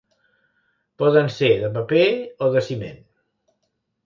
Poden 1.03 1.29
ser 1.35 1.51
de 1.65 1.69
paper 1.75 2.01
o 2.47 2.49
de 2.57 2.65
ciment. 2.71 2.99